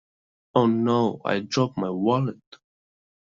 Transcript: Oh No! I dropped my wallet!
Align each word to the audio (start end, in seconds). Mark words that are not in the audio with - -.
Oh 0.55 0.65
No! 0.65 1.21
I 1.25 1.41
dropped 1.41 1.77
my 1.77 1.91
wallet! 1.91 2.39